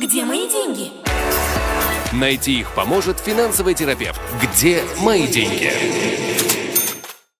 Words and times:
Где 0.00 0.24
мои 0.24 0.48
деньги? 0.48 0.92
Найти 2.12 2.60
их 2.60 2.72
поможет 2.72 3.18
финансовый 3.18 3.74
терапевт. 3.74 4.20
Где 4.40 4.84
мои 5.00 5.26
деньги? 5.26 5.72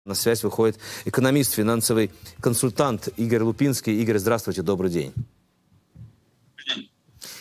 На 0.05 0.15
связь 0.15 0.43
выходит 0.43 0.77
экономист, 1.05 1.55
финансовый 1.55 2.11
консультант 2.41 3.11
Игорь 3.17 3.43
Лупинский. 3.43 4.01
Игорь, 4.03 4.19
здравствуйте, 4.19 4.63
добрый 4.63 4.91
день. 4.91 5.13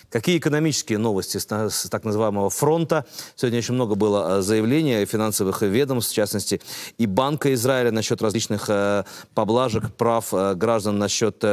Какие 0.10 0.38
экономические 0.38 1.00
новости 1.00 1.38
с, 1.38 1.46
так 1.90 2.06
называемого 2.06 2.50
фронта? 2.50 3.06
Сегодня 3.36 3.60
очень 3.60 3.74
много 3.74 3.96
было 3.96 4.40
э, 4.40 4.42
заявлений 4.42 5.04
финансовых 5.06 5.62
ведомств, 5.64 6.14
в 6.14 6.16
частности, 6.16 6.62
и 6.98 7.06
Банка 7.06 7.54
Израиля 7.54 7.92
насчет 7.92 8.22
различных 8.22 8.70
э, 8.70 9.04
поблажек, 9.34 9.92
прав 9.96 10.34
э, 10.34 10.56
граждан 10.56 10.98
насчет 10.98 11.44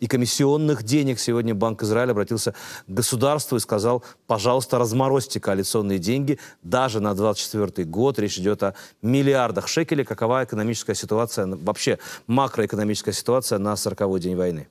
и 0.00 0.06
комиссионных 0.06 0.82
денег. 0.82 1.18
Сегодня 1.20 1.54
Банк 1.54 1.82
Израиля 1.82 2.10
обратился 2.10 2.52
к 2.52 2.56
государству 2.86 3.56
и 3.56 3.60
сказал, 3.60 4.04
пожалуйста, 4.26 4.78
разморозьте 4.78 5.40
коалиционные 5.40 5.98
деньги 5.98 6.38
даже 6.62 7.00
на 7.00 7.14
2024 7.14 7.88
год. 7.88 8.18
Речь 8.18 8.38
идет 8.38 8.62
о 8.62 8.74
миллиардах 9.00 9.68
шекелей. 9.68 10.04
Какова 10.04 10.44
экономическая 10.44 10.94
ситуация, 10.94 11.46
вообще 11.46 11.98
макроэкономическая 12.26 13.14
ситуация 13.14 13.58
на 13.58 13.72
40-й 13.72 14.20
день 14.20 14.36
войны? 14.36 14.68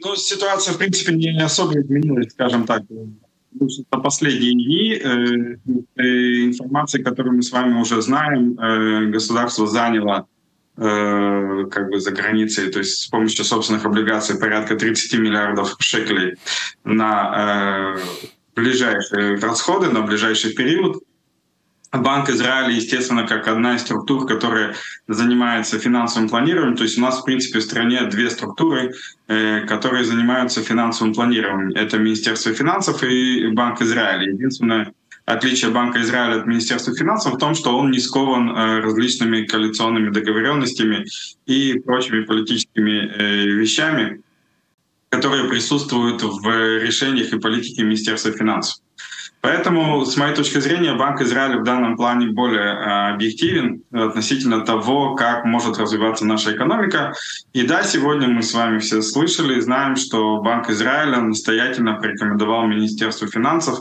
Ну, 0.00 0.16
ситуация, 0.16 0.74
в 0.74 0.78
принципе, 0.78 1.12
не 1.14 1.42
особо 1.42 1.78
изменилась, 1.80 2.32
скажем 2.32 2.66
так. 2.66 2.82
За 3.60 3.98
последние 3.98 4.52
дни 4.52 4.94
э, 4.94 5.56
информации, 6.46 7.02
которую 7.02 7.36
мы 7.36 7.42
с 7.42 7.52
вами 7.52 7.78
уже 7.78 8.00
знаем, 8.00 8.58
э, 8.58 9.10
государство 9.10 9.66
заняло 9.66 10.26
э, 10.76 11.64
как 11.70 11.90
бы 11.90 12.00
за 12.00 12.12
границей, 12.12 12.70
то 12.70 12.78
есть 12.78 13.02
с 13.02 13.06
помощью 13.06 13.44
собственных 13.44 13.84
облигаций 13.84 14.38
порядка 14.38 14.76
30 14.76 15.18
миллиардов 15.18 15.76
шекелей 15.78 16.36
на 16.84 17.98
э, 17.98 18.00
ближайшие 18.56 19.36
расходы, 19.36 19.90
на 19.90 20.00
ближайший 20.00 20.54
период. 20.54 21.02
Банк 21.92 22.30
Израиля, 22.30 22.70
естественно, 22.70 23.26
как 23.26 23.48
одна 23.48 23.76
из 23.76 23.82
структур, 23.82 24.26
которая 24.26 24.74
занимается 25.08 25.78
финансовым 25.78 26.30
планированием. 26.30 26.76
То 26.76 26.84
есть 26.84 26.96
у 26.96 27.02
нас, 27.02 27.20
в 27.20 27.24
принципе, 27.24 27.58
в 27.58 27.62
стране 27.62 28.02
две 28.06 28.30
структуры, 28.30 28.94
э, 29.28 29.60
которые 29.66 30.04
занимаются 30.04 30.62
финансовым 30.62 31.12
планированием. 31.12 31.72
Это 31.76 31.98
Министерство 31.98 32.54
финансов 32.54 33.02
и 33.02 33.46
Банк 33.48 33.82
Израиля. 33.82 34.32
Единственное 34.32 34.94
отличие 35.26 35.70
Банка 35.70 36.00
Израиля 36.00 36.40
от 36.40 36.46
Министерства 36.46 36.94
финансов 36.94 37.34
в 37.34 37.38
том, 37.38 37.54
что 37.54 37.76
он 37.76 37.90
не 37.90 38.00
скован 38.00 38.50
э, 38.50 38.80
различными 38.80 39.44
коалиционными 39.44 40.10
договоренностями 40.10 41.04
и 41.44 41.78
прочими 41.78 42.22
политическими 42.22 43.06
э, 43.06 43.44
вещами, 43.44 44.22
которые 45.10 45.48
присутствуют 45.48 46.22
в 46.22 46.78
решениях 46.78 47.34
и 47.34 47.38
политике 47.38 47.82
Министерства 47.82 48.32
финансов. 48.32 48.82
Поэтому, 49.42 50.04
с 50.04 50.16
моей 50.16 50.36
точки 50.36 50.60
зрения, 50.60 50.94
Банк 50.94 51.20
Израиля 51.20 51.58
в 51.58 51.64
данном 51.64 51.96
плане 51.96 52.28
более 52.28 52.62
э, 52.62 53.12
объективен 53.12 53.82
относительно 53.92 54.60
того, 54.60 55.16
как 55.16 55.44
может 55.44 55.78
развиваться 55.78 56.24
наша 56.24 56.54
экономика. 56.54 57.12
И 57.52 57.66
да, 57.66 57.82
сегодня 57.82 58.28
мы 58.28 58.44
с 58.44 58.54
вами 58.54 58.78
все 58.78 59.02
слышали 59.02 59.58
и 59.58 59.60
знаем, 59.60 59.96
что 59.96 60.40
Банк 60.40 60.70
Израиля 60.70 61.20
настоятельно 61.20 61.94
порекомендовал 61.94 62.68
Министерству 62.68 63.26
финансов 63.26 63.80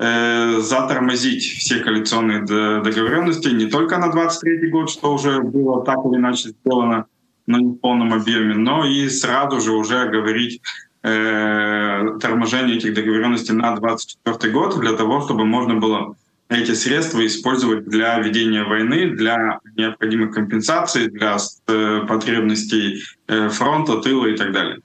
э, 0.00 0.58
затормозить 0.58 1.44
все 1.44 1.78
коалиционные 1.78 2.42
договоренности 2.42 3.48
не 3.50 3.66
только 3.66 3.98
на 3.98 4.10
2023 4.10 4.70
год, 4.70 4.90
что 4.90 5.14
уже 5.14 5.40
было 5.40 5.84
так 5.84 5.98
или 6.04 6.16
иначе 6.16 6.48
сделано, 6.48 7.06
но 7.46 7.58
не 7.60 7.76
полном 7.76 8.12
объеме, 8.12 8.54
но 8.54 8.84
и 8.84 9.08
сразу 9.08 9.60
же 9.60 9.70
уже 9.70 10.08
говорить 10.08 10.60
э, 11.06 12.18
торможение 12.20 12.76
этих 12.76 12.94
договоренностей 12.94 13.52
на 13.52 13.76
2024 13.76 14.52
год 14.52 14.80
для 14.80 14.92
того, 14.92 15.20
чтобы 15.22 15.44
можно 15.44 15.74
было 15.74 16.16
эти 16.48 16.74
средства 16.74 17.24
использовать 17.26 17.88
для 17.88 18.18
ведения 18.18 18.64
войны, 18.64 19.10
для 19.10 19.60
необходимых 19.76 20.34
компенсаций, 20.34 21.08
для 21.08 21.36
э, 21.68 22.00
потребностей 22.08 23.02
э, 23.26 23.48
фронта, 23.48 24.00
тыла 24.00 24.26
и 24.26 24.36
так 24.36 24.52
далее. 24.52 24.78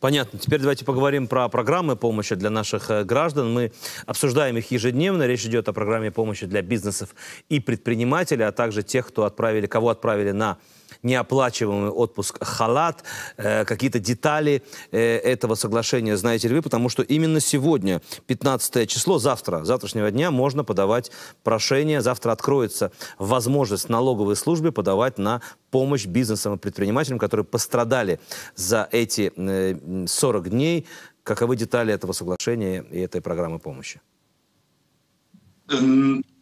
Понятно. 0.00 0.38
Теперь 0.38 0.60
давайте 0.60 0.86
поговорим 0.86 1.28
про 1.28 1.48
программы 1.48 1.94
помощи 1.94 2.34
для 2.34 2.48
наших 2.48 2.90
э, 2.90 3.04
граждан. 3.04 3.52
Мы 3.52 3.72
обсуждаем 4.06 4.56
их 4.56 4.70
ежедневно. 4.70 5.26
Речь 5.26 5.44
идет 5.44 5.68
о 5.68 5.74
программе 5.74 6.10
помощи 6.10 6.46
для 6.46 6.62
бизнесов 6.62 7.10
и 7.50 7.60
предпринимателей, 7.60 8.44
а 8.44 8.52
также 8.52 8.82
тех, 8.82 9.08
кто 9.08 9.24
отправили, 9.24 9.66
кого 9.66 9.90
отправили 9.90 10.30
на 10.32 10.56
неоплачиваемый 11.02 11.90
отпуск 11.90 12.38
халат, 12.42 13.04
э, 13.36 13.64
какие-то 13.64 13.98
детали 13.98 14.62
э, 14.90 15.16
этого 15.16 15.54
соглашения 15.54 16.16
знаете 16.16 16.48
ли 16.48 16.54
вы, 16.54 16.62
потому 16.62 16.88
что 16.88 17.02
именно 17.02 17.40
сегодня, 17.40 18.00
15 18.26 18.88
число, 18.88 19.18
завтра, 19.18 19.64
завтрашнего 19.64 20.10
дня, 20.10 20.30
можно 20.30 20.64
подавать 20.64 21.10
прошение, 21.42 22.00
завтра 22.00 22.32
откроется 22.32 22.92
возможность 23.18 23.88
налоговой 23.88 24.36
службе 24.36 24.72
подавать 24.72 25.18
на 25.18 25.40
помощь 25.70 26.06
бизнесам 26.06 26.54
и 26.54 26.58
предпринимателям, 26.58 27.18
которые 27.18 27.44
пострадали 27.44 28.20
за 28.56 28.88
эти 28.92 29.32
э, 29.36 30.06
40 30.06 30.50
дней. 30.50 30.86
Каковы 31.22 31.56
детали 31.56 31.92
этого 31.92 32.12
соглашения 32.12 32.84
и 32.90 32.98
этой 33.00 33.20
программы 33.20 33.58
помощи? 33.58 34.00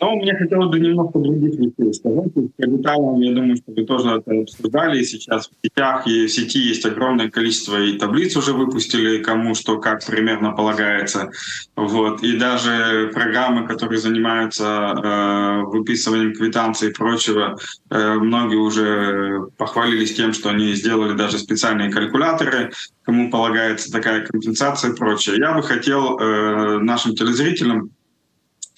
Но 0.00 0.14
мне 0.16 0.34
хотелось 0.34 0.70
бы 0.70 0.78
немного 0.78 1.18
других 1.18 1.58
вещей 1.58 1.92
сказать. 1.92 2.32
По 2.32 2.66
деталям, 2.66 3.20
я 3.20 3.34
думаю, 3.34 3.56
что 3.56 3.72
вы 3.72 3.84
тоже 3.84 4.10
это 4.10 4.40
обсуждали. 4.42 5.02
Сейчас 5.02 5.48
в 5.48 5.66
сетях 5.66 6.06
и 6.06 6.26
в 6.26 6.30
сети 6.30 6.60
есть 6.60 6.86
огромное 6.86 7.30
количество 7.30 7.76
и 7.82 7.98
таблиц 7.98 8.36
уже 8.36 8.52
выпустили, 8.52 9.22
кому 9.22 9.54
что 9.54 9.78
как 9.78 10.06
примерно 10.06 10.52
полагается. 10.52 11.30
Вот. 11.76 12.22
И 12.22 12.38
даже 12.38 13.10
программы, 13.12 13.66
которые 13.66 13.98
занимаются 13.98 14.64
э, 14.64 15.62
выписыванием 15.66 16.32
квитанций 16.32 16.90
и 16.90 16.92
прочего, 16.92 17.58
э, 17.90 18.14
многие 18.14 18.58
уже 18.58 19.48
похвалились 19.56 20.14
тем, 20.14 20.32
что 20.32 20.50
они 20.50 20.74
сделали 20.74 21.16
даже 21.16 21.38
специальные 21.38 21.90
калькуляторы, 21.90 22.70
кому 23.02 23.30
полагается 23.30 23.90
такая 23.90 24.24
компенсация 24.24 24.92
и 24.92 24.96
прочее. 24.96 25.36
Я 25.38 25.54
бы 25.54 25.62
хотел 25.62 26.18
э, 26.18 26.78
нашим 26.78 27.14
телезрителям 27.14 27.90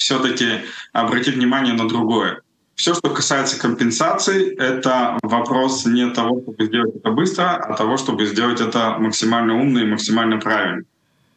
все-таки 0.00 0.62
обратить 0.92 1.36
внимание 1.36 1.74
на 1.74 1.86
другое. 1.86 2.40
Все, 2.74 2.94
что 2.94 3.10
касается 3.10 3.60
компенсаций, 3.60 4.54
это 4.54 5.18
вопрос 5.22 5.84
не 5.84 6.10
того, 6.10 6.40
чтобы 6.40 6.64
сделать 6.64 6.96
это 6.96 7.10
быстро, 7.10 7.56
а 7.56 7.76
того, 7.76 7.98
чтобы 7.98 8.24
сделать 8.24 8.60
это 8.60 8.96
максимально 8.98 9.60
умно 9.60 9.80
и 9.80 9.84
максимально 9.84 10.38
правильно. 10.38 10.82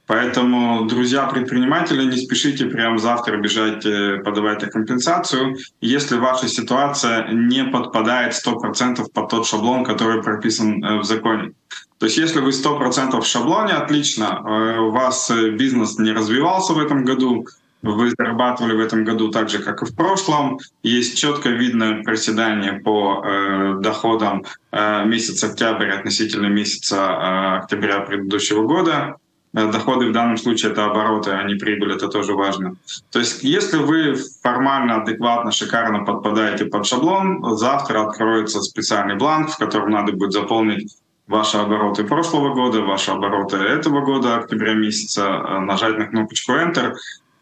Поэтому, 0.06 0.86
друзья 0.86 1.26
предприниматели, 1.28 2.04
не 2.04 2.18
спешите 2.18 2.66
прямо 2.66 2.98
завтра 2.98 3.38
бежать 3.38 3.86
э, 3.86 4.22
подавать 4.24 4.70
компенсацию, 4.70 5.58
если 5.82 6.18
ваша 6.18 6.48
ситуация 6.48 7.28
не 7.32 7.64
подпадает 7.66 8.34
100% 8.34 9.06
под 9.14 9.30
тот 9.30 9.46
шаблон, 9.46 9.84
который 9.84 10.22
прописан 10.22 10.84
э, 10.84 11.00
в 11.00 11.04
законе. 11.04 11.52
То 12.00 12.06
есть 12.06 12.18
если 12.18 12.40
вы 12.40 12.52
100% 12.52 13.20
в 13.20 13.26
шаблоне, 13.26 13.74
отлично, 13.74 14.42
э, 14.46 14.80
у 14.80 14.92
вас 14.92 15.32
бизнес 15.32 15.98
не 15.98 16.12
развивался 16.12 16.74
в 16.74 16.80
этом 16.80 17.06
году, 17.06 17.46
вы 17.84 18.12
зарабатывали 18.18 18.76
в 18.76 18.80
этом 18.80 19.04
году 19.04 19.30
так 19.30 19.50
же, 19.50 19.60
как 19.60 19.84
и 19.84 19.86
в 19.86 19.96
прошлом. 19.96 20.60
Есть 20.82 21.18
четко 21.18 21.50
видное 21.50 22.02
проседание 22.02 22.74
по 22.74 23.24
э, 23.24 23.76
доходам 23.80 24.46
э, 24.72 25.06
месяца 25.06 25.48
октябрь 25.48 25.92
относительно 25.92 26.48
месяца 26.48 26.96
э, 26.96 27.58
октября 27.60 28.00
предыдущего 28.00 28.64
года. 28.64 29.18
Э, 29.54 29.70
доходы 29.70 30.08
в 30.08 30.14
данном 30.14 30.38
случае 30.38 30.72
это 30.72 30.86
обороты, 30.86 31.32
а 31.32 31.44
не 31.44 31.56
прибыль, 31.56 31.94
это 31.94 32.08
тоже 32.08 32.34
важно. 32.34 32.76
То 33.12 33.20
есть 33.20 33.44
если 33.44 33.78
вы 33.78 34.16
формально, 34.42 35.02
адекватно, 35.02 35.52
шикарно 35.52 36.06
подпадаете 36.06 36.66
под 36.66 36.86
шаблон, 36.86 37.58
завтра 37.58 38.08
откроется 38.08 38.62
специальный 38.62 39.16
бланк, 39.16 39.50
в 39.50 39.58
котором 39.58 39.92
надо 39.92 40.14
будет 40.14 40.32
заполнить 40.32 40.96
ваши 41.28 41.58
обороты 41.58 42.04
прошлого 42.04 42.54
года, 42.54 42.82
ваши 42.82 43.12
обороты 43.12 43.58
этого 43.58 44.02
года, 44.02 44.38
октября 44.38 44.74
месяца, 44.74 45.22
э, 45.22 45.60
нажать 45.60 45.98
на 45.98 46.06
кнопочку 46.06 46.54
Enter, 46.54 46.94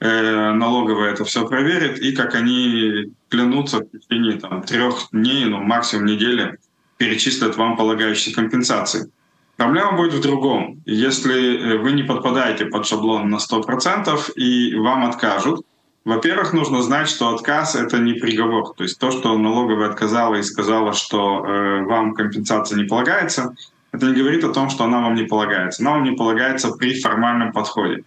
Э, 0.03 0.51
налоговая 0.53 1.12
это 1.12 1.25
все 1.25 1.48
проверит, 1.48 2.00
и 2.00 2.12
как 2.15 2.33
они 2.33 3.13
клянутся 3.30 3.81
в 3.81 3.86
течение 3.86 4.39
там, 4.39 4.63
трех 4.63 5.09
дней, 5.12 5.45
ну 5.45 5.62
максимум 5.62 6.06
недели, 6.06 6.57
перечислят 6.98 7.56
вам 7.56 7.77
полагающиеся 7.77 8.33
компенсации. 8.33 9.12
Проблема 9.57 9.92
будет 9.92 10.15
в 10.15 10.21
другом. 10.21 10.81
Если 10.88 11.56
э, 11.56 11.77
вы 11.77 11.92
не 11.92 12.01
подпадаете 12.01 12.65
под 12.65 12.88
шаблон 12.88 13.30
на 13.30 13.36
100% 13.36 14.33
и 14.33 14.74
вам 14.75 15.06
откажут, 15.06 15.63
во-первых, 16.03 16.53
нужно 16.53 16.81
знать, 16.81 17.07
что 17.07 17.30
отказ— 17.30 17.75
это 17.75 18.00
не 18.00 18.13
приговор. 18.13 18.74
То 18.75 18.81
есть 18.81 18.98
то, 18.98 19.12
что 19.12 19.38
налоговая 19.38 19.89
отказала 19.89 20.33
и 20.33 20.42
сказала, 20.42 20.94
что 20.94 21.45
э, 21.45 21.83
вам 21.83 22.15
компенсация 22.15 22.75
не 22.75 22.86
полагается, 22.86 23.56
это 23.92 24.07
не 24.07 24.19
говорит 24.19 24.44
о 24.44 24.51
том, 24.51 24.71
что 24.71 24.86
она 24.86 25.01
вам 25.01 25.13
не 25.13 25.25
полагается. 25.25 25.83
Она 25.83 25.92
вам 25.92 26.03
не 26.06 26.15
полагается 26.15 26.71
при 26.71 27.00
формальном 27.00 27.51
подходе. 27.51 28.03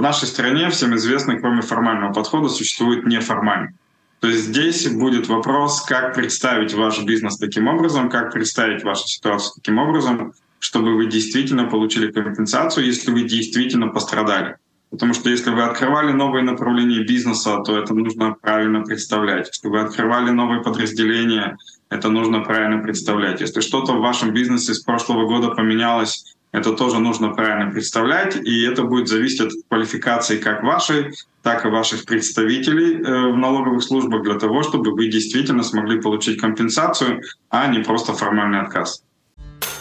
В 0.00 0.02
нашей 0.02 0.28
стране, 0.28 0.70
всем 0.70 0.96
известно, 0.96 1.38
кроме 1.38 1.60
формального 1.60 2.10
подхода, 2.14 2.48
существует 2.48 3.04
неформальный. 3.04 3.74
То 4.20 4.28
есть 4.28 4.44
здесь 4.44 4.88
будет 4.88 5.28
вопрос, 5.28 5.82
как 5.82 6.14
представить 6.14 6.72
ваш 6.72 7.02
бизнес 7.02 7.36
таким 7.36 7.68
образом, 7.68 8.08
как 8.08 8.32
представить 8.32 8.82
вашу 8.82 9.06
ситуацию 9.06 9.52
таким 9.56 9.76
образом, 9.76 10.32
чтобы 10.58 10.96
вы 10.96 11.04
действительно 11.04 11.64
получили 11.64 12.10
компенсацию, 12.10 12.86
если 12.86 13.10
вы 13.10 13.24
действительно 13.24 13.88
пострадали. 13.88 14.56
Потому 14.90 15.14
что 15.14 15.30
если 15.30 15.50
вы 15.50 15.62
открывали 15.62 16.12
новые 16.12 16.42
направления 16.42 17.04
бизнеса, 17.04 17.62
то 17.64 17.78
это 17.78 17.94
нужно 17.94 18.34
правильно 18.34 18.82
представлять. 18.82 19.48
Если 19.48 19.68
вы 19.68 19.80
открывали 19.80 20.30
новые 20.30 20.62
подразделения, 20.62 21.56
это 21.90 22.08
нужно 22.08 22.40
правильно 22.40 22.82
представлять. 22.82 23.40
Если 23.40 23.60
что-то 23.60 23.92
в 23.92 24.00
вашем 24.00 24.32
бизнесе 24.32 24.74
с 24.74 24.80
прошлого 24.80 25.26
года 25.26 25.50
поменялось, 25.50 26.34
это 26.52 26.72
тоже 26.72 26.98
нужно 26.98 27.28
правильно 27.28 27.70
представлять, 27.70 28.34
и 28.34 28.62
это 28.64 28.82
будет 28.82 29.06
зависеть 29.06 29.40
от 29.40 29.52
квалификации 29.68 30.38
как 30.38 30.64
вашей, 30.64 31.12
так 31.42 31.64
и 31.64 31.68
ваших 31.68 32.04
представителей 32.04 32.96
э, 32.96 33.32
в 33.32 33.36
налоговых 33.36 33.84
службах 33.84 34.24
для 34.24 34.34
того, 34.34 34.64
чтобы 34.64 34.90
вы 34.90 35.08
действительно 35.08 35.62
смогли 35.62 36.00
получить 36.00 36.40
компенсацию, 36.40 37.22
а 37.50 37.68
не 37.68 37.78
просто 37.78 38.14
формальный 38.14 38.60
отказ. 38.60 39.04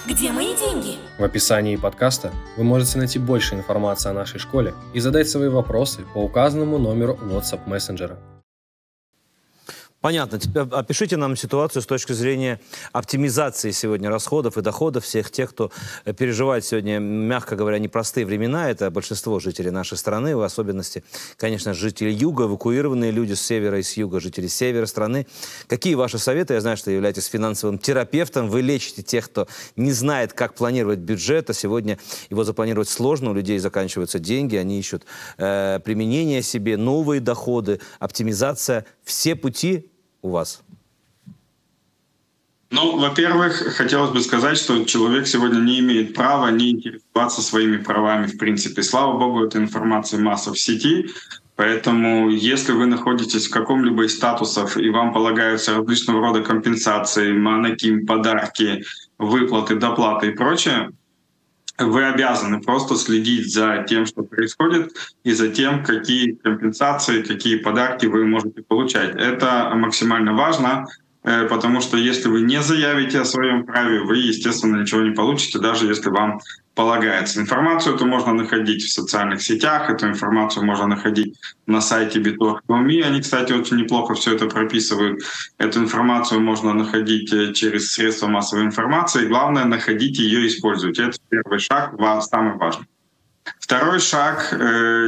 Где 0.10 0.32
мои 0.32 0.56
деньги? 0.56 0.96
В 1.20 1.24
описании 1.24 1.76
подкаста 1.76 2.32
вы 2.58 2.64
можете 2.64 2.98
найти 2.98 3.20
больше 3.20 3.54
информации 3.54 4.10
о 4.10 4.14
нашей 4.14 4.40
школе 4.40 4.74
и 4.92 5.00
задать 5.00 5.30
свои 5.30 5.50
вопросы 5.50 6.04
по 6.16 6.18
указанному 6.18 6.80
номеру 6.80 7.14
WhatsApp 7.22 7.70
мессенджера. 7.70 8.18
Понятно. 10.02 10.40
Теперь 10.40 10.64
опишите 10.64 11.18
нам 11.18 11.36
ситуацию 11.36 11.82
с 11.82 11.86
точки 11.86 12.14
зрения 12.14 12.62
оптимизации 12.94 13.72
сегодня 13.72 14.10
расходов 14.10 14.58
и 14.58 14.62
доходов 14.62 15.04
всех 15.04 15.30
тех, 15.30 15.50
кто 15.50 15.72
э, 16.06 16.14
переживает 16.14 16.64
сегодня, 16.64 17.00
мягко 17.00 17.58
говоря, 17.58 17.80
непростые 17.80 18.26
времена. 18.26 18.70
Это 18.70 18.92
большинство 18.92 19.42
жителей 19.42 19.72
нашей 19.72 19.98
страны, 19.98 20.38
в 20.38 20.42
особенности, 20.42 21.04
конечно, 21.36 21.74
жители 21.74 22.12
юга, 22.12 22.46
эвакуированные 22.46 23.12
люди 23.12 23.34
с 23.34 23.42
севера 23.42 23.78
и 23.78 23.84
с 23.84 23.98
юга, 23.98 24.22
жители 24.22 24.48
севера 24.48 24.86
страны. 24.86 25.28
Какие 25.68 25.96
ваши 25.96 26.18
советы? 26.18 26.54
Я 26.54 26.62
знаю, 26.62 26.78
что 26.78 26.92
являетесь 26.92 27.26
финансовым 27.26 27.78
терапевтом. 27.78 28.48
Вы 28.50 28.62
лечите 28.62 29.04
тех, 29.04 29.26
кто 29.26 29.50
не 29.76 29.92
знает, 29.92 30.32
как 30.32 30.54
планировать 30.54 31.00
бюджет, 31.00 31.50
а 31.50 31.54
сегодня 31.54 32.00
его 32.30 32.46
запланировать 32.46 32.88
сложно. 32.88 33.32
У 33.32 33.34
людей 33.34 33.60
заканчиваются 33.60 34.20
деньги, 34.20 34.56
они 34.56 34.80
ищут 34.80 35.04
э, 35.38 35.82
применение 35.84 36.42
себе, 36.42 36.78
новые 36.78 37.20
доходы, 37.20 37.82
оптимизация. 38.00 38.86
Все 39.10 39.36
пути 39.36 39.90
у 40.22 40.30
вас? 40.30 40.62
Ну, 42.70 43.00
во-первых, 43.00 43.76
хотелось 43.76 44.12
бы 44.12 44.22
сказать, 44.22 44.56
что 44.56 44.86
человек 44.86 45.26
сегодня 45.26 45.58
не 45.58 45.80
имеет 45.80 46.14
права 46.14 46.52
не 46.52 46.70
интересоваться 46.70 47.42
своими 47.42 47.78
правами 47.78 48.28
в 48.28 48.38
принципе. 48.38 48.84
Слава 48.84 49.18
богу, 49.18 49.44
эта 49.44 49.58
информация 49.58 50.20
масса 50.20 50.54
в 50.54 50.60
сети, 50.60 51.08
Поэтому, 51.56 52.30
если 52.30 52.72
вы 52.72 52.86
находитесь 52.86 53.48
в 53.48 53.52
каком-либо 53.52 54.06
из 54.06 54.16
статусов 54.16 54.78
и 54.78 54.90
вам 54.90 55.12
полагаются 55.12 55.76
различного 55.76 56.22
рода 56.22 56.42
компенсации, 56.42 57.34
манаким, 57.34 58.06
подарки, 58.06 58.86
выплаты, 59.18 59.76
доплаты 59.76 60.28
и 60.28 60.32
прочее, 60.32 60.92
вы 61.80 62.06
обязаны 62.06 62.62
просто 62.62 62.96
следить 62.96 63.54
за 63.54 63.86
тем, 63.88 64.06
что 64.06 64.24
происходит, 64.24 64.92
и 65.24 65.32
за 65.32 65.50
тем, 65.50 65.84
какие 65.84 66.34
компенсации, 66.34 67.22
какие 67.22 67.58
подарки 67.58 68.06
вы 68.06 68.26
можете 68.26 68.62
получать. 68.62 69.16
Это 69.16 69.72
максимально 69.76 70.34
важно, 70.34 70.86
потому 71.24 71.82
что 71.82 71.98
если 71.98 72.30
вы 72.30 72.42
не 72.42 72.62
заявите 72.62 73.20
о 73.20 73.26
своем 73.26 73.66
праве, 73.66 74.02
вы, 74.02 74.18
естественно, 74.18 74.82
ничего 74.82 75.02
не 75.02 75.12
получите, 75.12 75.60
даже 75.60 75.86
если 75.86 76.10
вам 76.10 76.40
полагается. 76.80 77.42
Информацию 77.42 77.96
эту 77.96 78.06
можно 78.06 78.32
находить 78.32 78.84
в 78.84 78.94
социальных 78.94 79.42
сетях, 79.42 79.90
эту 79.90 80.08
информацию 80.08 80.66
можно 80.66 80.88
находить 80.88 81.38
на 81.68 81.82
сайте 81.82 82.20
Биток.ми. 82.20 83.02
Они, 83.02 83.20
кстати, 83.20 83.52
очень 83.52 83.78
неплохо 83.78 84.14
все 84.14 84.34
это 84.34 84.48
прописывают. 84.48 85.22
Эту 85.58 85.80
информацию 85.80 86.40
можно 86.40 86.74
находить 86.74 87.34
э, 87.34 87.52
через 87.52 87.92
средства 87.92 88.28
массовой 88.28 88.64
информации. 88.64 89.28
Главное, 89.28 89.66
находить 89.66 90.20
ее 90.20 90.46
и 90.46 90.48
использовать. 90.48 91.00
Это 91.00 91.18
первый 91.30 91.60
шаг, 91.60 91.96
самый 92.22 92.56
важный. 92.56 92.86
Второй 93.60 94.00
шаг, 94.00 94.50
э, 94.52 94.56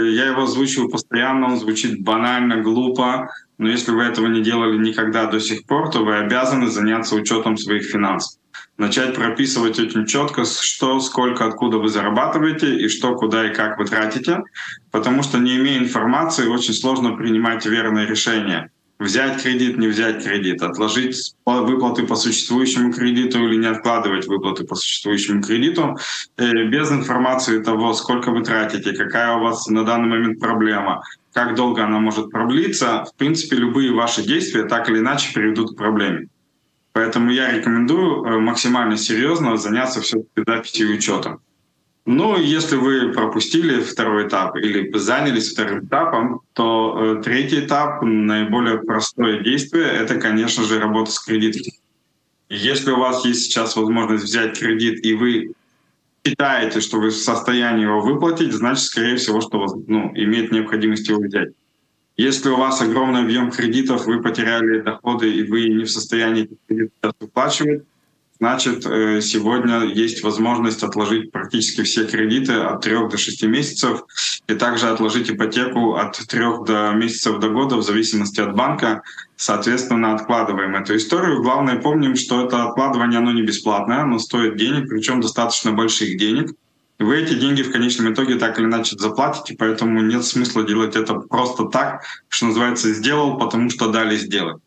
я 0.09 0.25
его 0.27 0.43
озвучиваю 0.43 0.89
постоянно, 0.89 1.47
он 1.47 1.59
звучит 1.59 2.01
банально, 2.01 2.61
глупо, 2.61 3.29
но 3.57 3.69
если 3.69 3.91
вы 3.91 4.03
этого 4.03 4.27
не 4.27 4.41
делали 4.41 4.77
никогда 4.77 5.25
до 5.25 5.39
сих 5.39 5.65
пор, 5.65 5.91
то 5.91 5.99
вы 5.99 6.17
обязаны 6.17 6.67
заняться 6.67 7.15
учетом 7.15 7.57
своих 7.57 7.83
финансов 7.83 8.41
начать 8.81 9.15
прописывать 9.15 9.79
очень 9.79 10.05
четко, 10.07 10.43
что, 10.43 10.99
сколько, 10.99 11.45
откуда 11.45 11.77
вы 11.77 11.88
зарабатываете 11.88 12.75
и 12.77 12.89
что, 12.89 13.15
куда 13.15 13.49
и 13.49 13.53
как 13.53 13.77
вы 13.77 13.85
тратите, 13.85 14.39
потому 14.91 15.21
что 15.23 15.38
не 15.38 15.57
имея 15.57 15.77
информации, 15.77 16.47
очень 16.47 16.73
сложно 16.73 17.15
принимать 17.15 17.65
верные 17.65 18.07
решения. 18.07 18.71
Взять 19.01 19.42
кредит, 19.42 19.80
не 19.80 19.88
взять 19.88 20.24
кредит, 20.24 20.62
отложить 20.62 21.33
выплаты 21.44 22.06
по 22.06 22.15
существующему 22.15 22.94
кредиту 22.94 23.39
или 23.39 23.56
не 23.56 23.65
откладывать 23.65 24.27
выплаты 24.27 24.63
по 24.63 24.75
существующему 24.75 25.42
кредиту 25.42 25.98
э, 26.38 26.65
без 26.65 26.92
информации 26.92 27.63
того, 27.63 27.94
сколько 27.94 28.30
вы 28.30 28.44
тратите, 28.44 28.94
какая 28.94 29.38
у 29.38 29.39
вас 29.39 29.65
на 29.65 29.83
данный 29.83 30.07
момент 30.07 30.39
проблема, 30.39 31.01
как 31.33 31.56
долго 31.56 31.83
она 31.83 32.00
может 32.00 32.30
продлиться, 32.30 33.06
в 33.06 33.15
принципе, 33.18 33.56
любые 33.56 33.92
ваши 33.92 34.21
действия 34.21 34.65
так 34.65 34.88
или 34.88 35.00
иначе 35.00 35.33
приведут 35.33 35.71
к 35.71 35.77
проблеме. 35.77 36.27
Поэтому 36.94 37.31
я 37.31 37.51
рекомендую 37.51 38.24
э, 38.24 38.38
максимально 38.38 38.98
серьезно 38.98 39.57
заняться 39.57 40.01
все-таки 40.01 40.44
записью 40.45 40.92
и 40.92 40.98
учетом. 40.98 41.42
Ну, 42.06 42.36
если 42.38 42.77
вы 42.77 43.13
пропустили 43.13 43.80
второй 43.81 44.27
этап 44.27 44.56
или 44.56 44.92
занялись 44.98 45.51
вторым 45.51 45.86
этапом, 45.86 46.42
то 46.53 46.98
э, 47.19 47.24
третий 47.24 47.59
этап, 47.59 48.01
наиболее 48.01 48.80
простое 48.80 49.44
действие, 49.44 49.86
это, 49.86 50.15
конечно 50.15 50.63
же, 50.63 50.80
работа 50.80 51.12
с 51.12 51.19
кредитом. 51.19 51.62
Если 52.50 52.92
у 52.92 52.98
вас 52.98 53.24
есть 53.24 53.44
сейчас 53.44 53.75
возможность 53.75 54.24
взять 54.24 54.59
кредит, 54.59 55.06
и 55.06 55.13
вы 55.13 55.53
считаете, 56.25 56.81
что 56.81 57.00
вы 57.00 57.09
в 57.09 57.15
состоянии 57.15 57.83
его 57.83 58.01
выплатить, 58.01 58.51
значит, 58.51 58.83
скорее 58.83 59.18
всего, 59.18 59.39
что 59.39 59.59
вас 59.59 59.74
ну, 59.88 60.12
имеет 60.15 60.51
необходимость 60.51 61.07
его 61.07 61.21
взять. 61.21 61.50
Если 62.18 62.50
у 62.50 62.57
вас 62.57 62.81
огромный 62.81 63.21
объем 63.21 63.51
кредитов, 63.51 64.06
вы 64.06 64.21
потеряли 64.21 64.81
доходы 64.81 65.31
и 65.31 65.44
вы 65.44 65.69
не 65.69 65.86
в 65.86 65.92
состоянии 65.92 66.44
эти 66.44 66.57
кредиты 66.68 66.92
выплачивать, 67.19 67.83
значит, 68.41 68.88
э, 68.88 69.21
сегодня 69.21 69.83
есть 69.83 70.23
возможность 70.23 70.81
отложить 70.81 71.31
практически 71.31 71.83
все 71.83 72.05
кредиты 72.05 72.53
от 72.53 72.81
3 72.81 73.07
до 73.07 73.17
6 73.17 73.43
месяцев 73.43 74.03
и 74.47 74.55
также 74.55 74.89
отложить 74.89 75.29
ипотеку 75.29 75.93
от 75.93 76.17
3 76.17 76.65
до 76.65 76.91
месяцев 76.93 77.38
до 77.38 77.49
года 77.49 77.75
в 77.75 77.83
зависимости 77.83 78.41
от 78.41 78.55
банка. 78.55 79.03
Соответственно, 79.35 80.15
откладываем 80.15 80.75
эту 80.75 80.95
историю. 80.95 81.43
Главное, 81.43 81.75
помним, 81.75 82.15
что 82.15 82.43
это 82.43 82.63
откладывание, 82.63 83.19
оно 83.19 83.31
не 83.31 83.43
бесплатное, 83.43 84.01
оно 84.01 84.17
стоит 84.17 84.57
денег, 84.57 84.89
причем 84.89 85.21
достаточно 85.21 85.71
больших 85.71 86.17
денег 86.17 86.51
вы 86.97 87.17
эти 87.17 87.33
деньги 87.33 87.63
в 87.63 87.71
конечном 87.71 88.13
итоге 88.13 88.35
так 88.35 88.59
или 88.59 88.65
иначе 88.65 88.95
заплатите, 88.98 89.55
поэтому 89.57 90.01
нет 90.01 90.24
смысла 90.24 90.63
делать 90.63 90.95
это 90.95 91.15
просто 91.15 91.65
так, 91.65 92.03
что 92.27 92.45
называется, 92.45 92.93
сделал, 92.93 93.39
потому 93.39 93.71
что 93.71 93.91
дали 93.91 94.15
сделать. 94.17 94.62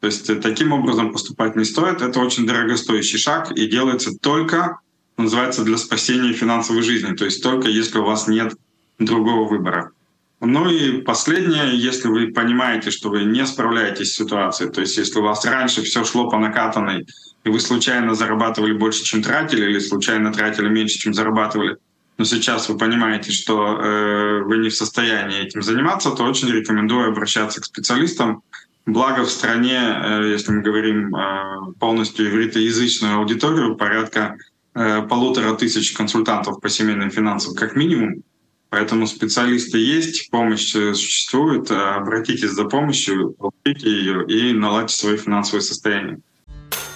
То 0.00 0.06
есть 0.06 0.28
э, 0.30 0.36
таким 0.36 0.72
образом 0.72 1.12
поступать 1.12 1.56
не 1.56 1.64
стоит. 1.64 2.02
Это 2.02 2.20
очень 2.20 2.46
дорогостоящий 2.46 3.18
шаг 3.18 3.52
и 3.52 3.66
делается 3.66 4.12
только, 4.18 4.80
называется, 5.16 5.62
для 5.62 5.76
спасения 5.76 6.32
финансовой 6.32 6.82
жизни. 6.82 7.14
То 7.14 7.24
есть 7.24 7.42
только 7.42 7.68
если 7.68 7.98
у 7.98 8.04
вас 8.04 8.26
нет 8.26 8.54
другого 8.98 9.48
выбора. 9.48 9.92
Ну 10.40 10.70
и 10.70 11.02
последнее, 11.02 11.76
если 11.76 12.08
вы 12.08 12.28
понимаете, 12.28 12.90
что 12.90 13.10
вы 13.10 13.24
не 13.24 13.46
справляетесь 13.46 14.12
с 14.12 14.16
ситуацией, 14.16 14.70
то 14.70 14.80
есть 14.80 14.96
если 14.96 15.18
у 15.18 15.22
вас 15.22 15.44
раньше 15.44 15.82
все 15.82 16.02
шло 16.04 16.30
по 16.30 16.38
накатанной, 16.38 17.06
и 17.44 17.50
вы 17.50 17.60
случайно 17.60 18.14
зарабатывали 18.14 18.72
больше, 18.72 19.02
чем 19.02 19.22
тратили, 19.22 19.66
или 19.66 19.78
случайно 19.78 20.32
тратили 20.32 20.68
меньше, 20.68 20.98
чем 20.98 21.12
зарабатывали, 21.12 21.76
но 22.16 22.24
сейчас 22.24 22.68
вы 22.68 22.78
понимаете, 22.78 23.32
что 23.32 23.80
э, 23.80 24.42
вы 24.44 24.58
не 24.58 24.70
в 24.70 24.74
состоянии 24.74 25.40
этим 25.40 25.62
заниматься, 25.62 26.10
то 26.10 26.24
очень 26.24 26.50
рекомендую 26.50 27.08
обращаться 27.08 27.60
к 27.60 27.64
специалистам. 27.64 28.42
Благо 28.86 29.24
в 29.24 29.30
стране, 29.30 29.78
э, 29.78 30.30
если 30.30 30.52
мы 30.52 30.62
говорим 30.62 31.14
э, 31.14 31.72
полностью 31.78 32.28
ивритоязычную 32.28 33.18
аудиторию, 33.18 33.76
порядка 33.76 34.36
э, 34.74 35.02
полутора 35.02 35.54
тысяч 35.54 35.92
консультантов 35.92 36.60
по 36.60 36.68
семейным 36.68 37.10
финансам 37.10 37.54
как 37.54 37.76
минимум. 37.76 38.22
Поэтому 38.70 39.06
специалисты 39.06 39.78
есть, 39.78 40.30
помощь 40.30 40.72
существует. 40.72 41.70
Обратитесь 41.70 42.50
за 42.50 42.64
помощью, 42.64 43.30
получите 43.32 43.90
ее 43.90 44.24
и 44.26 44.52
наладьте 44.52 44.94
свое 44.94 45.16
финансовое 45.16 45.60
состояние. 45.60 46.20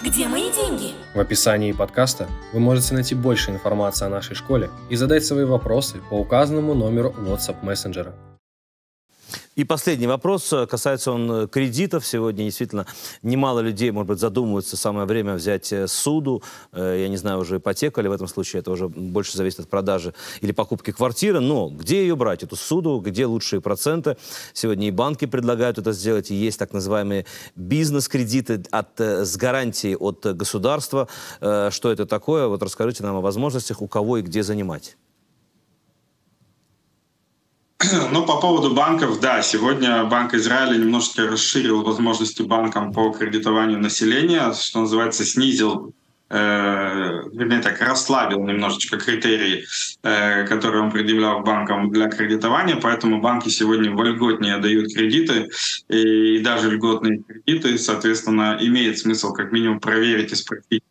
Где 0.01 0.27
мои 0.27 0.51
деньги? 0.51 0.93
В 1.13 1.19
описании 1.19 1.71
подкаста 1.71 2.29
вы 2.53 2.59
можете 2.59 2.93
найти 2.93 3.15
больше 3.15 3.51
информации 3.51 4.05
о 4.05 4.09
нашей 4.09 4.35
школе 4.35 4.69
и 4.89 4.95
задать 4.95 5.25
свои 5.25 5.45
вопросы 5.45 5.97
по 6.09 6.15
указанному 6.15 6.73
номеру 6.73 7.13
WhatsApp 7.17 7.57
мессенджера. 7.63 8.13
И 9.55 9.63
последний 9.63 10.07
вопрос, 10.07 10.51
э, 10.51 10.67
касается 10.67 11.13
он 11.13 11.31
э, 11.31 11.47
кредитов. 11.47 12.05
Сегодня 12.05 12.43
действительно 12.43 12.85
немало 13.21 13.61
людей, 13.61 13.89
может 13.91 14.09
быть, 14.09 14.19
задумываются, 14.19 14.75
самое 14.75 15.07
время 15.07 15.35
взять 15.35 15.71
э, 15.71 15.87
суду, 15.87 16.43
я 16.73 17.07
не 17.07 17.15
знаю, 17.15 17.39
уже 17.39 17.57
ипотеку 17.57 18.01
или 18.01 18.09
в 18.09 18.11
этом 18.11 18.27
случае 18.27 18.59
это 18.59 18.71
уже 18.71 18.89
больше 18.89 19.37
зависит 19.37 19.61
от 19.61 19.69
продажи 19.69 20.13
или 20.41 20.51
покупки 20.51 20.91
квартиры, 20.91 21.39
но 21.39 21.69
где 21.69 22.01
ее 22.01 22.17
брать, 22.17 22.43
эту 22.43 22.57
суду, 22.57 22.99
где 22.99 23.25
лучшие 23.25 23.61
проценты? 23.61 24.17
Сегодня 24.53 24.89
и 24.89 24.91
банки 24.91 25.25
предлагают 25.25 25.77
это 25.77 25.93
сделать, 25.93 26.31
и 26.31 26.35
есть 26.35 26.59
так 26.59 26.73
называемые 26.73 27.25
бизнес-кредиты 27.55 28.63
от, 28.71 28.99
с 28.99 29.37
гарантией 29.37 29.95
от 29.95 30.25
государства. 30.35 31.07
Что 31.39 31.91
это 31.91 32.05
такое? 32.05 32.47
Вот 32.47 32.61
расскажите 32.61 33.03
нам 33.03 33.15
о 33.15 33.21
возможностях, 33.21 33.81
у 33.81 33.87
кого 33.87 34.17
и 34.17 34.21
где 34.21 34.43
занимать. 34.43 34.97
Ну, 38.11 38.25
по 38.25 38.39
поводу 38.39 38.73
банков, 38.73 39.19
да, 39.19 39.41
сегодня 39.41 40.03
Банк 40.05 40.33
Израиля 40.33 40.77
немножечко 40.77 41.27
расширил 41.27 41.83
возможности 41.83 42.41
банкам 42.41 42.93
по 42.93 43.09
кредитованию 43.11 43.79
населения, 43.79 44.53
что 44.53 44.81
называется, 44.81 45.25
снизил 45.25 45.93
э, 46.29 46.35
вернее 47.33 47.61
так, 47.61 47.81
расслабил 47.81 48.43
немножечко 48.43 48.97
критерии, 48.97 49.65
э, 50.03 50.45
которые 50.47 50.83
он 50.83 50.91
предъявлял 50.91 51.41
банкам 51.41 51.91
для 51.91 52.07
кредитования, 52.07 52.77
поэтому 52.77 53.21
банки 53.21 53.49
сегодня 53.49 53.91
вольготнее 53.91 54.57
дают 54.57 54.93
кредиты, 54.93 55.49
и, 55.89 56.37
и 56.37 56.39
даже 56.39 56.71
льготные 56.71 57.21
кредиты, 57.23 57.77
соответственно, 57.77 58.57
имеет 58.59 58.97
смысл 58.99 59.33
как 59.33 59.51
минимум 59.51 59.79
проверить 59.79 60.31
и 60.31 60.35
спросить, 60.35 60.83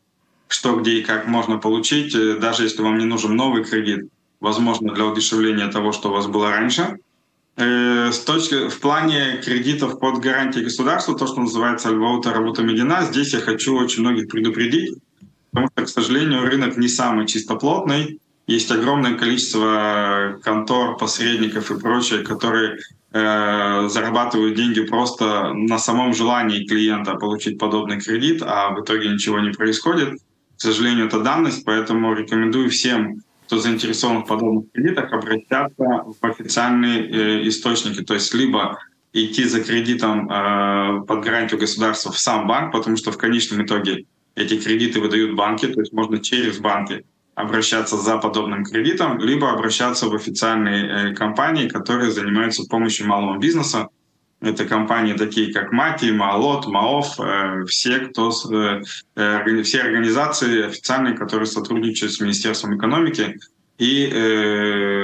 что, 0.48 0.76
где 0.76 0.98
и 0.98 1.02
как 1.02 1.26
можно 1.26 1.58
получить, 1.58 2.14
э, 2.14 2.36
даже 2.38 2.64
если 2.64 2.82
вам 2.82 2.98
не 2.98 3.06
нужен 3.06 3.34
новый 3.34 3.64
кредит, 3.64 4.08
возможно, 4.44 4.92
для 4.92 5.06
удешевления 5.06 5.68
того, 5.68 5.92
что 5.92 6.10
у 6.10 6.12
вас 6.12 6.26
было 6.26 6.50
раньше. 6.50 6.98
Э, 7.56 8.12
с 8.12 8.18
точки, 8.20 8.68
в 8.68 8.78
плане 8.80 9.40
кредитов 9.42 9.98
под 9.98 10.18
гарантией 10.18 10.64
государства, 10.64 11.16
то, 11.16 11.26
что 11.26 11.40
называется 11.40 11.88
альваута 11.88 12.32
работа 12.32 12.62
медина, 12.62 13.06
здесь 13.10 13.32
я 13.32 13.40
хочу 13.40 13.74
очень 13.76 14.02
многих 14.02 14.28
предупредить, 14.28 14.98
потому 15.50 15.68
что, 15.68 15.84
к 15.84 15.88
сожалению, 15.88 16.42
рынок 16.42 16.76
не 16.76 16.88
самый 16.88 17.26
чистоплотный. 17.26 18.20
Есть 18.46 18.70
огромное 18.70 19.14
количество 19.14 20.38
контор, 20.44 20.98
посредников 20.98 21.70
и 21.70 21.80
прочее, 21.80 22.22
которые 22.22 22.76
э, 23.12 23.88
зарабатывают 23.88 24.56
деньги 24.56 24.82
просто 24.82 25.54
на 25.54 25.78
самом 25.78 26.12
желании 26.12 26.66
клиента 26.66 27.14
получить 27.14 27.58
подобный 27.58 27.98
кредит, 27.98 28.42
а 28.44 28.74
в 28.74 28.82
итоге 28.82 29.08
ничего 29.08 29.40
не 29.40 29.52
происходит. 29.52 30.18
К 30.58 30.60
сожалению, 30.60 31.06
это 31.06 31.20
данность, 31.20 31.64
поэтому 31.64 32.14
рекомендую 32.14 32.68
всем 32.68 33.22
кто 33.54 33.60
заинтересован 33.60 34.24
в 34.24 34.26
подобных 34.26 34.72
кредитах, 34.72 35.12
обращаться 35.12 35.84
в 35.84 36.16
официальные 36.22 37.08
э, 37.08 37.48
источники, 37.48 38.02
то 38.02 38.14
есть 38.14 38.34
либо 38.34 38.78
идти 39.12 39.44
за 39.44 39.62
кредитом 39.62 40.28
э, 40.28 41.04
под 41.06 41.22
гарантию 41.22 41.60
государства 41.60 42.10
в 42.10 42.18
сам 42.18 42.48
банк, 42.48 42.72
потому 42.72 42.96
что 42.96 43.12
в 43.12 43.16
конечном 43.16 43.64
итоге 43.64 44.06
эти 44.34 44.58
кредиты 44.58 45.00
выдают 45.00 45.36
банки, 45.36 45.66
то 45.66 45.80
есть 45.80 45.92
можно 45.92 46.18
через 46.18 46.58
банки 46.58 47.04
обращаться 47.36 47.96
за 47.96 48.18
подобным 48.18 48.64
кредитом, 48.64 49.18
либо 49.18 49.52
обращаться 49.52 50.08
в 50.08 50.14
официальные 50.14 51.12
э, 51.12 51.14
компании, 51.14 51.68
которые 51.68 52.10
занимаются 52.10 52.64
помощью 52.68 53.06
малого 53.06 53.38
бизнеса, 53.38 53.88
это 54.46 54.64
компании 54.64 55.14
такие, 55.14 55.52
как 55.52 55.72
МАТИ, 55.72 56.10
МАЛОТ, 56.10 56.66
МАОФ, 56.66 57.20
э, 57.20 57.64
все, 57.66 57.98
кто, 57.98 58.30
э, 58.50 58.82
э, 59.16 59.62
все 59.62 59.80
организации 59.80 60.66
официальные, 60.66 61.14
которые 61.14 61.46
сотрудничают 61.46 62.12
с 62.12 62.20
Министерством 62.20 62.76
экономики, 62.76 63.38
и 63.76 64.06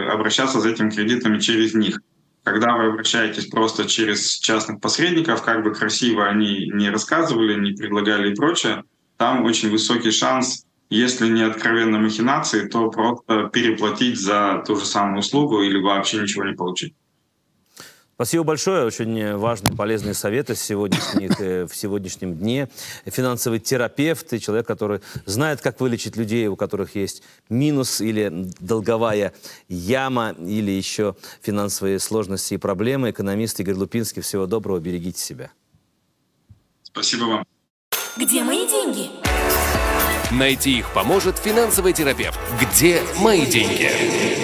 обращаться 0.09 0.61
за 0.61 0.69
этими 0.69 0.91
кредитами 0.91 1.41
через 1.41 1.75
них. 1.75 2.01
Когда 2.45 2.77
вы 2.77 2.93
обращаетесь 2.93 3.47
просто 3.47 3.87
через 3.87 4.39
частных 4.39 4.81
посредников, 4.81 5.43
как 5.43 5.65
бы 5.65 5.75
красиво 5.75 6.29
они 6.29 6.71
не 6.73 6.89
рассказывали, 6.89 7.59
не 7.61 7.73
предлагали 7.73 8.31
и 8.31 8.35
прочее, 8.37 8.85
там 9.17 9.45
очень 9.45 9.71
высокий 9.71 10.13
шанс, 10.13 10.65
если 10.89 11.29
не 11.29 11.43
откровенно 11.43 11.99
махинации, 11.99 12.69
то 12.69 12.89
просто 12.91 13.51
переплатить 13.53 14.21
за 14.21 14.63
ту 14.65 14.77
же 14.77 14.85
самую 14.85 15.19
услугу 15.19 15.63
или 15.63 15.81
вообще 15.81 16.19
ничего 16.19 16.45
не 16.45 16.55
получить. 16.55 16.95
Спасибо 18.21 18.45
большое. 18.45 18.85
Очень 18.85 19.35
важные, 19.39 19.75
полезные 19.75 20.13
советы 20.13 20.55
сегодняшних, 20.55 21.41
э, 21.41 21.65
в 21.67 21.75
сегодняшнем 21.75 22.37
дне. 22.37 22.69
Финансовый 23.07 23.61
терапевт 23.61 24.31
и 24.35 24.39
человек, 24.39 24.67
который 24.67 25.01
знает, 25.25 25.63
как 25.63 25.81
вылечить 25.81 26.17
людей, 26.17 26.47
у 26.47 26.55
которых 26.55 26.97
есть 26.97 27.23
минус 27.49 28.03
или 28.03 28.31
долговая 28.61 29.33
яма, 29.69 30.35
или 30.39 30.71
еще 30.71 31.17
финансовые 31.41 31.99
сложности 31.99 32.53
и 32.53 32.57
проблемы. 32.59 33.09
Экономист 33.09 33.59
Игорь 33.61 33.77
Лупинский. 33.77 34.21
Всего 34.21 34.45
доброго. 34.45 34.81
Берегите 34.81 35.19
себя. 35.19 35.51
Спасибо 36.83 37.25
вам. 37.25 37.45
Где 38.19 38.45
мои 38.45 38.69
деньги? 38.69 39.09
Найти 40.31 40.81
их 40.81 40.93
поможет 40.93 41.39
финансовый 41.39 41.95
терапевт. 41.95 42.39
Где 42.61 43.03
мои 43.19 43.47
деньги? 43.47 44.40